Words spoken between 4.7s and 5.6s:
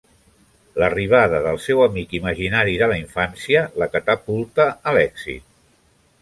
a l'èxit.